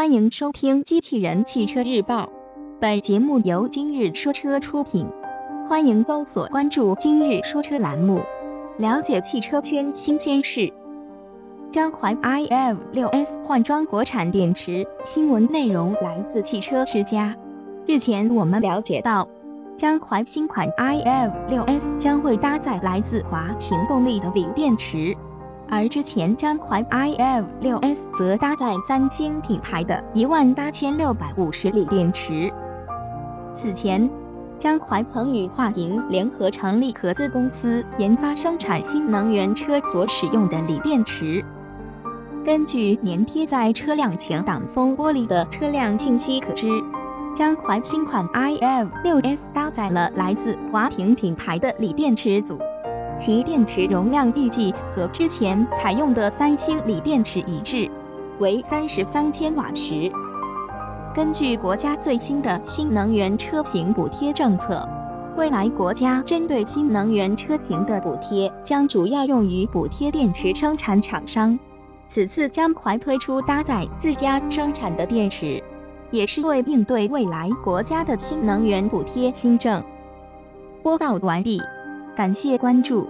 [0.00, 2.24] 欢迎收听《机器人汽车日报》，
[2.80, 5.06] 本节目由今日说车出品。
[5.68, 8.22] 欢迎搜索关注“今日说车”栏目，
[8.78, 10.72] 了解汽车圈新鲜事。
[11.70, 17.36] 江淮 iF 六 S 换装国产电池，新闻内容来自汽车之家。
[17.86, 19.28] 日前我们了解到，
[19.76, 25.14] 江淮新款 iF 六 S 将会搭载来自华擎动力的锂电池。
[25.70, 32.52] 而之前江淮 iF 六 S 则搭载三星品牌的一万八千六百五十锂电池。
[33.54, 34.10] 此前，
[34.58, 41.44] 江淮曾与华盈联合成立合资公司，研发生产新能源车所使用的锂电池。
[42.44, 46.66] 根据粘贴在车辆前挡风玻璃的车辆信息可知，
[47.36, 52.58] 江淮新款 iF 六 S 搭载了来自华擎品牌的锂电池组。
[53.20, 57.86] 其电池容量预计和之前采用的三星锂电池一致，
[58.38, 60.10] 为三十三千瓦时。
[61.14, 64.88] 根据国家最新的新能源车型补贴政策，
[65.36, 71.58] 未来国家针对新能源车型的补贴将主要用于补贴电池生产厂商。
[72.08, 75.62] 此次江淮推出搭载自家生产的电池，
[76.10, 79.82] 也是为应对未来国家的新能源补贴新政。
[80.82, 81.60] 播报完毕。
[82.16, 83.06] 感谢关注。